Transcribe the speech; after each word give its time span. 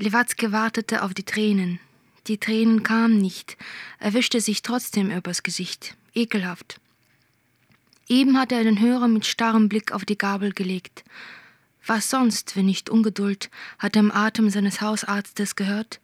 Lewatzke 0.00 0.52
wartete 0.52 1.02
auf 1.02 1.12
die 1.12 1.24
Tränen. 1.24 1.80
Die 2.28 2.38
Tränen 2.38 2.84
kamen 2.84 3.18
nicht. 3.18 3.56
Er 3.98 4.14
wischte 4.14 4.40
sich 4.40 4.62
trotzdem 4.62 5.10
übers 5.10 5.42
Gesicht. 5.42 5.96
Ekelhaft. 6.14 6.80
Eben 8.08 8.38
hatte 8.38 8.54
er 8.54 8.62
den 8.62 8.80
Hörer 8.80 9.08
mit 9.08 9.26
starrem 9.26 9.68
Blick 9.68 9.90
auf 9.90 10.04
die 10.04 10.16
Gabel 10.16 10.52
gelegt. 10.52 11.02
Was 11.84 12.10
sonst, 12.10 12.54
wenn 12.54 12.66
nicht 12.66 12.90
Ungeduld, 12.90 13.50
hat 13.80 13.96
er 13.96 14.00
im 14.00 14.12
Atem 14.12 14.50
seines 14.50 14.80
Hausarztes 14.80 15.56
gehört? 15.56 16.00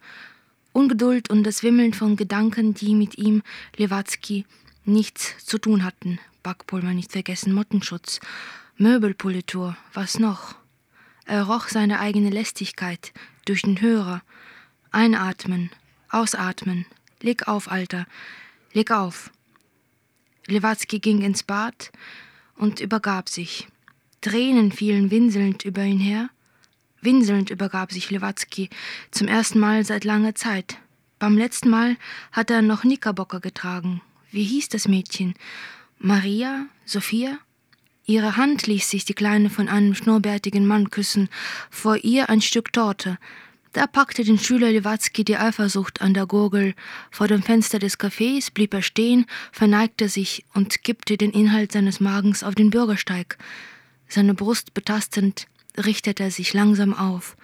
Ungeduld 0.73 1.29
und 1.29 1.43
das 1.43 1.63
Wimmeln 1.63 1.93
von 1.93 2.17
Gedanken, 2.17 2.73
die 2.73 2.95
mit 2.95 3.17
ihm, 3.17 3.43
Lewatzki, 3.77 4.45
nichts 4.83 5.45
zu 5.45 5.57
tun 5.57 5.85
hatten. 5.85 6.19
Backpulver 6.43 6.93
nicht 6.93 7.13
vergessen, 7.13 7.53
Mottenschutz, 7.53 8.19
Möbelpolitur, 8.77 9.77
was 9.93 10.19
noch? 10.19 10.55
Er 11.25 11.43
roch 11.43 11.67
seine 11.67 11.99
eigene 11.99 12.29
Lästigkeit 12.29 13.11
durch 13.45 13.63
den 13.63 13.81
Hörer. 13.81 14.21
Einatmen, 14.91 15.71
ausatmen. 16.09 16.85
Leg 17.21 17.47
auf, 17.47 17.69
Alter, 17.69 18.05
leg 18.73 18.91
auf. 18.91 19.31
Lewatzki 20.47 20.99
ging 20.99 21.21
ins 21.21 21.43
Bad 21.43 21.91
und 22.55 22.79
übergab 22.79 23.29
sich. 23.29 23.67
Tränen 24.21 24.71
fielen 24.71 25.09
winselnd 25.11 25.65
über 25.65 25.83
ihn 25.83 25.99
her. 25.99 26.29
Winselnd 27.01 27.49
übergab 27.49 27.91
sich 27.91 28.11
Lewatzki 28.11 28.69
zum 29.11 29.27
ersten 29.27 29.59
Mal 29.59 29.83
seit 29.85 30.03
langer 30.03 30.35
Zeit. 30.35 30.77
Beim 31.17 31.37
letzten 31.37 31.69
Mal 31.69 31.97
hat 32.31 32.51
er 32.51 32.61
noch 32.61 32.81
Knickerbocker 32.81 33.39
getragen. 33.39 34.01
Wie 34.31 34.43
hieß 34.43 34.69
das 34.69 34.87
Mädchen? 34.87 35.33
Maria? 35.97 36.67
Sophia? 36.85 37.39
Ihre 38.07 38.37
Hand 38.37 38.67
ließ 38.67 38.87
sich 38.87 39.03
die 39.05 39.15
Kleine 39.15 39.49
von 39.49 39.67
einem 39.67 39.95
schnurrbärtigen 39.95 40.67
Mann 40.67 40.91
küssen, 40.91 41.27
vor 41.71 41.97
ihr 41.97 42.29
ein 42.29 42.41
Stück 42.41 42.71
Torte. 42.71 43.17
Da 43.73 43.87
packte 43.87 44.23
den 44.23 44.37
Schüler 44.37 44.71
Lewatzki 44.71 45.25
die 45.25 45.37
Eifersucht 45.37 46.01
an 46.01 46.13
der 46.13 46.27
Gurgel. 46.27 46.75
Vor 47.09 47.27
dem 47.27 47.41
Fenster 47.41 47.79
des 47.79 47.99
Cafés 47.99 48.53
blieb 48.53 48.75
er 48.75 48.83
stehen, 48.83 49.25
verneigte 49.51 50.07
sich 50.07 50.45
und 50.53 50.83
kippte 50.83 51.17
den 51.17 51.31
Inhalt 51.31 51.71
seines 51.71 51.99
Magens 51.99 52.43
auf 52.43 52.53
den 52.53 52.69
Bürgersteig. 52.69 53.37
Seine 54.07 54.35
Brust 54.35 54.75
betastend, 54.75 55.47
richtete 55.75 56.23
er 56.23 56.31
sich 56.31 56.53
langsam 56.53 56.93
auf. 56.93 57.35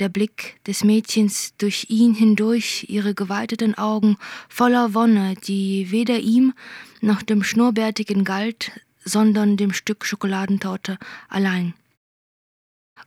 Der 0.00 0.08
Blick 0.08 0.56
des 0.66 0.82
Mädchens 0.82 1.54
durch 1.58 1.86
ihn 1.90 2.12
hindurch, 2.12 2.86
ihre 2.88 3.14
geweiteten 3.14 3.78
Augen 3.78 4.16
voller 4.48 4.94
Wonne, 4.94 5.36
die 5.46 5.92
weder 5.92 6.18
ihm 6.18 6.54
noch 7.00 7.22
dem 7.22 7.44
Schnurrbärtigen 7.44 8.24
galt, 8.24 8.72
sondern 9.04 9.56
dem 9.56 9.72
Stück 9.72 10.04
Schokoladentorte 10.04 10.98
allein. 11.28 11.74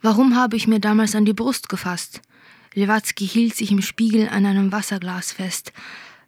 Warum 0.01 0.35
habe 0.35 0.55
ich 0.55 0.67
mir 0.67 0.79
damals 0.79 1.15
an 1.15 1.25
die 1.25 1.33
Brust 1.33 1.69
gefasst? 1.69 2.21
Lewatzki 2.73 3.25
hielt 3.25 3.55
sich 3.55 3.71
im 3.71 3.81
Spiegel 3.81 4.27
an 4.27 4.45
einem 4.45 4.71
Wasserglas 4.71 5.31
fest. 5.31 5.71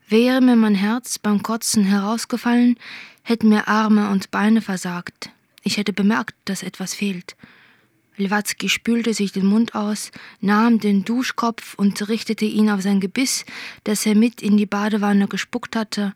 Wäre 0.07 0.39
mir 0.39 0.55
mein 0.55 0.75
Herz 0.75 1.19
beim 1.19 1.43
Kotzen 1.43 1.83
herausgefallen, 1.83 2.77
hätten 3.23 3.49
mir 3.49 3.67
Arme 3.67 4.09
und 4.09 4.31
Beine 4.31 4.61
versagt. 4.61 5.31
Ich 5.63 5.75
hätte 5.75 5.91
bemerkt, 5.91 6.35
dass 6.45 6.63
etwas 6.63 6.93
fehlt. 6.93 7.35
Lewatzki 8.15 8.69
spülte 8.69 9.13
sich 9.13 9.31
den 9.31 9.45
Mund 9.45 9.75
aus, 9.75 10.11
nahm 10.39 10.79
den 10.79 11.03
Duschkopf 11.03 11.75
und 11.75 12.07
richtete 12.07 12.45
ihn 12.45 12.69
auf 12.69 12.81
sein 12.81 12.99
Gebiss, 12.99 13.45
das 13.83 14.05
er 14.05 14.15
mit 14.15 14.41
in 14.41 14.57
die 14.57 14.65
Badewanne 14.65 15.27
gespuckt 15.27 15.75
hatte, 15.75 16.13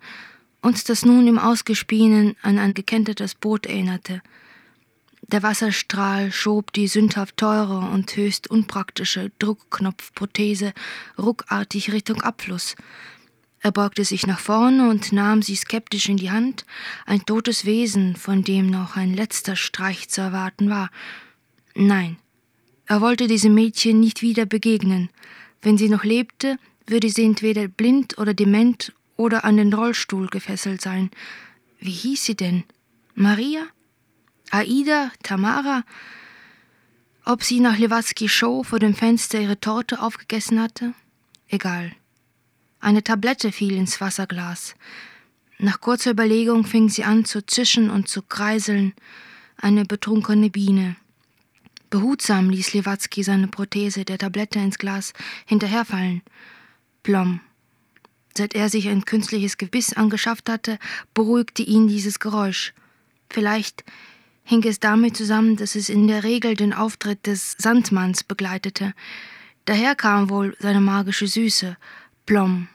uns 0.62 0.84
das 0.84 1.06
nun 1.06 1.28
im 1.28 1.40
Ausgespienen 1.40 2.36
an 2.42 2.60
ein 2.60 2.74
gekentertes 2.74 3.36
Boot 3.36 3.66
erinnerte. 3.66 4.22
Der 5.28 5.44
Wasserstrahl 5.44 6.32
schob 6.32 6.74
die 6.74 6.88
sündhaft 6.88 7.38
teure 7.38 7.80
und 7.92 8.16
höchst 8.16 8.50
unpraktische 8.50 9.32
Druckknopfprothese 9.40 10.74
ruckartig 11.18 11.92
Richtung 11.92 12.22
Abfluss. 12.22 12.76
Er 13.62 13.72
beugte 13.72 14.04
sich 14.04 14.26
nach 14.26 14.40
vorne 14.40 14.90
und 14.90 15.12
nahm 15.14 15.42
sie 15.42 15.56
skeptisch 15.56 16.10
in 16.10 16.18
die 16.18 16.32
Hand, 16.32 16.66
ein 17.06 17.26
totes 17.26 17.64
Wesen, 17.64 18.16
von 18.16 18.44
dem 18.44 18.70
noch 18.70 18.98
ein 18.98 19.14
letzter 19.14 19.56
Streich 19.56 20.10
zu 20.10 20.20
erwarten 20.22 20.70
war. 20.70 20.90
Nein, 21.76 22.18
er 22.88 23.02
wollte 23.02 23.28
diesem 23.28 23.54
Mädchen 23.54 24.00
nicht 24.00 24.22
wieder 24.22 24.46
begegnen. 24.46 25.10
Wenn 25.62 25.78
sie 25.78 25.90
noch 25.90 26.04
lebte, 26.04 26.58
würde 26.88 27.10
sie 27.10 27.24
entweder 27.24 27.68
blind 27.68 28.18
oder 28.18 28.34
dement 28.34 28.92
oder 29.22 29.46
an 29.46 29.58
den 29.58 29.74
Rollstuhl 29.74 30.28
gefesselt 30.28 30.82
sein. 30.82 31.12
Wie 31.80 31.92
hieß 31.92 32.26
sie 32.26 32.36
denn? 32.36 32.64
Maria? 33.14 33.64
Aida? 34.50 35.12
Tamara? 35.24 35.84
Ob 37.24 37.44
sie 37.44 37.60
nach 37.60 37.78
Lewatzkis 37.78 38.32
Show 38.32 38.64
vor 38.64 38.80
dem 38.80 38.96
Fenster 38.96 39.40
ihre 39.40 39.60
Torte 39.60 40.02
aufgegessen 40.02 40.60
hatte? 40.60 40.94
Egal. 41.48 41.92
Eine 42.80 43.04
Tablette 43.04 43.52
fiel 43.52 43.74
ins 43.74 44.02
Wasserglas. 44.02 44.76
Nach 45.60 45.80
kurzer 45.80 46.12
Überlegung 46.12 46.66
fing 46.66 46.90
sie 46.90 47.04
an 47.04 47.24
zu 47.24 47.46
zischen 47.46 47.92
und 47.92 48.08
zu 48.08 48.24
kreiseln, 48.24 48.94
eine 49.58 49.86
betrunkene 49.86 50.50
Biene. 50.50 50.96
Behutsam 51.92 52.50
ließ 52.50 52.74
Lewatzki 52.74 53.22
seine 53.22 53.48
Prothese 53.48 54.04
der 54.04 54.18
Tablette 54.18 54.58
ins 54.58 54.80
Glas 54.80 55.14
hinterherfallen. 55.46 56.24
Plom. 57.04 57.42
Seit 58.36 58.56
er 58.56 58.70
sich 58.70 58.88
ein 58.88 59.06
künstliches 59.06 59.58
Gebiss 59.58 59.94
angeschafft 59.94 60.50
hatte, 60.50 60.80
beruhigte 61.14 61.64
ihn 61.64 61.88
dieses 61.88 62.20
Geräusch. 62.20 62.74
Vielleicht 63.30 63.84
hing 64.44 64.64
es 64.64 64.80
damit 64.80 65.16
zusammen, 65.18 65.58
dass 65.58 65.76
es 65.76 65.90
in 65.90 66.08
der 66.08 66.24
Regel 66.24 66.56
den 66.56 66.74
Auftritt 66.74 67.28
des 67.28 67.56
Sandmanns 67.58 68.24
begleitete. 68.24 68.94
Daher 69.66 69.96
kam 69.96 70.30
wohl 70.30 70.56
seine 70.60 70.82
magische 70.82 71.28
Süße. 71.28 71.78
Plom. 72.26 72.68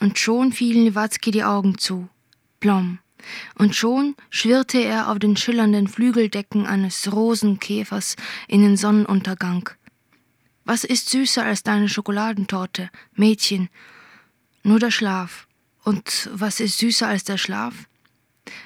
Und 0.00 0.18
schon 0.18 0.52
fielen 0.52 0.84
Lewatzki 0.84 1.30
die 1.30 1.44
Augen 1.44 1.78
zu. 1.78 2.08
Plom. 2.60 2.98
Und 3.54 3.74
schon 3.74 4.16
schwirrte 4.28 4.78
er 4.78 5.10
auf 5.10 5.18
den 5.18 5.36
schillernden 5.36 5.88
Flügeldecken 5.88 6.66
eines 6.66 7.10
Rosenkäfers 7.12 8.16
in 8.48 8.62
den 8.62 8.76
Sonnenuntergang. 8.76 9.70
Was 10.64 10.84
ist 10.84 11.10
süßer 11.10 11.44
als 11.44 11.62
deine 11.62 11.88
Schokoladentorte, 11.88 12.90
Mädchen? 13.14 13.68
Nur 14.66 14.78
der 14.78 14.90
Schlaf. 14.90 15.46
Und 15.84 16.30
was 16.32 16.58
ist 16.58 16.78
süßer 16.78 17.06
als 17.06 17.22
der 17.22 17.36
Schlaf? 17.36 17.74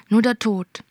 Nur 0.07 0.21
der 0.21 0.39
Tod. 0.39 0.81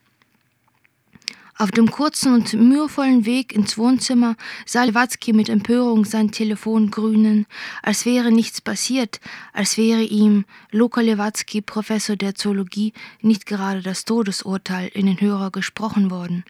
Auf 1.57 1.71
dem 1.71 1.91
kurzen 1.91 2.35
und 2.35 2.53
mühevollen 2.53 3.25
Weg 3.25 3.55
ins 3.55 3.79
Wohnzimmer 3.79 4.37
sah 4.67 4.85
Lewatzki 4.85 5.33
mit 5.33 5.49
Empörung 5.49 6.05
sein 6.05 6.31
Telefon 6.31 6.91
grünen, 6.91 7.47
als 7.83 8.05
wäre 8.05 8.31
nichts 8.31 8.61
passiert, 8.61 9.19
als 9.55 9.79
wäre 9.79 10.03
ihm, 10.03 10.45
Luka 10.71 11.01
Lewatzki, 11.01 11.63
Professor 11.63 12.15
der 12.15 12.35
Zoologie, 12.35 12.93
nicht 13.23 13.47
gerade 13.47 13.81
das 13.81 14.05
Todesurteil 14.05 14.89
in 14.89 15.07
den 15.07 15.23
Hörer 15.23 15.51
gesprochen 15.51 16.11
worden. 16.11 16.45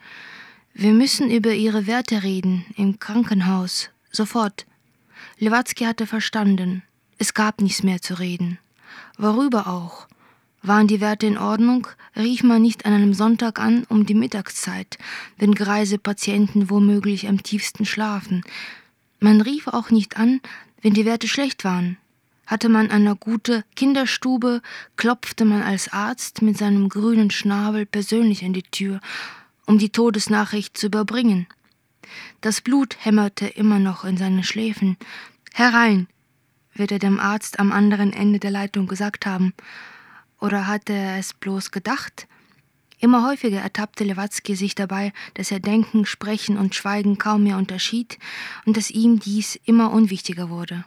Wir 0.75 0.93
müssen 0.93 1.31
über 1.31 1.55
ihre 1.55 1.87
Werte 1.87 2.25
reden, 2.25 2.67
im 2.77 2.99
Krankenhaus, 2.99 3.91
sofort. 4.11 4.67
Lewatzki 5.39 5.85
hatte 5.85 6.09
verstanden. 6.09 6.83
Es 7.19 7.35
gab 7.35 7.61
nichts 7.61 7.83
mehr 7.83 8.01
zu 8.01 8.19
reden. 8.19 8.59
Worüber 9.19 9.67
auch? 9.67 10.07
Waren 10.63 10.87
die 10.87 11.01
Werte 11.01 11.27
in 11.27 11.39
Ordnung, 11.39 11.89
rief 12.17 12.43
man 12.43 12.63
nicht 12.63 12.87
an 12.87 12.93
einem 12.93 13.15
Sonntag 13.15 13.59
an 13.59 13.85
um 13.89 14.07
die 14.07 14.15
Mittagszeit, 14.15 14.99
wenn 15.37 15.55
greise 15.55 15.99
Patienten 15.99 16.71
womöglich 16.71 17.29
am 17.29 17.43
tiefsten 17.43 17.85
schlafen. 17.85 18.43
Man 19.21 19.41
rief 19.41 19.67
auch 19.69 19.91
nicht 19.91 20.17
an, 20.17 20.41
wenn 20.81 20.95
die 20.95 21.05
Werte 21.05 21.29
schlecht 21.29 21.65
waren. 21.65 21.97
Hatte 22.47 22.69
man 22.69 22.91
eine 22.91 23.15
gute 23.15 23.65
Kinderstube, 23.77 24.63
klopfte 24.97 25.45
man 25.45 25.63
als 25.63 25.93
Arzt 25.93 26.41
mit 26.41 26.57
seinem 26.57 26.89
grünen 26.89 27.31
Schnabel 27.31 27.85
persönlich 27.85 28.45
an 28.45 28.53
die 28.53 28.63
Tür, 28.63 29.01
um 29.67 29.79
die 29.79 29.91
Todesnachricht 29.91 30.79
zu 30.79 30.87
überbringen. 30.87 31.47
Das 32.41 32.61
Blut 32.61 32.97
hämmerte 33.01 33.47
immer 33.47 33.79
noch 33.79 34.05
in 34.05 34.17
seinen 34.17 34.45
Schläfen. 34.45 34.97
Herein, 35.53 36.07
wird 36.79 36.93
er 36.93 36.99
dem 36.99 37.21
Arzt 37.21 37.59
am 37.61 37.73
anderen 37.73 38.13
Ende 38.13 38.39
der 38.39 38.51
Leitung 38.51 38.87
gesagt 38.87 39.27
haben. 39.27 39.55
Oder 40.41 40.67
hatte 40.67 40.93
er 40.93 41.19
es 41.19 41.35
bloß 41.35 41.71
gedacht? 41.71 42.29
Immer 43.01 43.27
häufiger 43.27 43.61
ertappte 43.61 44.05
Lewatzki 44.05 44.57
sich 44.57 44.75
dabei, 44.75 45.13
dass 45.35 45.51
er 45.51 45.61
Denken, 45.61 46.05
Sprechen 46.05 46.57
und 46.57 46.75
Schweigen 46.75 47.19
kaum 47.19 47.45
mehr 47.45 47.57
unterschied 47.57 48.19
und 48.67 48.77
dass 48.77 48.91
ihm 48.91 49.21
dies 49.21 49.57
immer 49.65 49.93
unwichtiger 49.93 50.51
wurde. 50.51 50.85